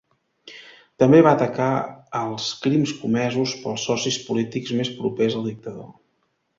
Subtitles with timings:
[1.03, 1.67] També va atacar
[2.21, 5.91] als crims comesos pels socis polítics més propers al dictador.